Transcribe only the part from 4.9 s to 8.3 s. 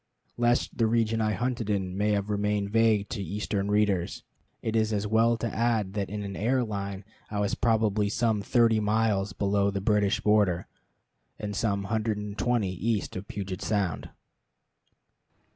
as well to add that in an air line I was probably